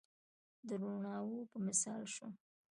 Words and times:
د 0.67 0.69
روڼاوو 0.81 1.39
په 1.51 1.57
مثال 1.67 2.01
شوم 2.13 2.33